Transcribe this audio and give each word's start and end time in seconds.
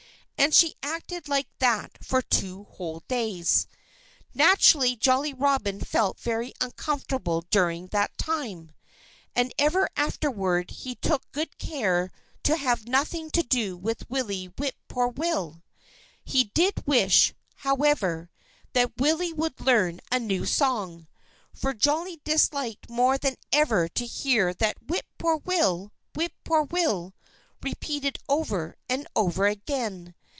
And 0.43 0.55
she 0.55 0.73
acted 0.81 1.27
like 1.27 1.47
that 1.59 2.03
for 2.03 2.19
two 2.23 2.63
whole 2.63 3.03
days. 3.07 3.67
Naturally, 4.33 4.95
Jolly 4.95 5.35
Robin 5.35 5.79
felt 5.79 6.19
very 6.19 6.51
uncomfortable 6.59 7.43
during 7.51 7.85
that 7.89 8.17
time. 8.17 8.71
And 9.35 9.53
ever 9.59 9.87
afterward 9.95 10.71
he 10.71 10.95
took 10.95 11.31
good 11.31 11.59
care 11.59 12.09
to 12.41 12.57
have 12.57 12.87
nothing 12.87 13.29
to 13.29 13.43
do 13.43 13.77
with 13.77 14.09
Willie 14.09 14.47
Whip 14.57 14.73
poor 14.87 15.09
will. 15.09 15.61
He 16.25 16.45
did 16.45 16.87
wish, 16.87 17.35
however, 17.57 18.31
that 18.73 18.97
Willie 18.97 19.33
would 19.33 19.61
learn 19.61 20.01
a 20.11 20.19
new 20.19 20.47
song. 20.47 21.07
For 21.53 21.71
Jolly 21.71 22.19
disliked 22.23 22.89
more 22.89 23.19
than 23.19 23.35
ever 23.51 23.87
to 23.89 24.05
hear 24.07 24.55
that 24.55 24.77
"Whip 24.87 25.05
poor 25.19 25.37
will! 25.37 25.91
Whip 26.15 26.33
poor 26.43 26.63
will!" 26.63 27.13
repeated 27.61 28.17
over 28.27 28.75
and 28.89 29.07
over 29.15 29.45
again. 29.45 30.15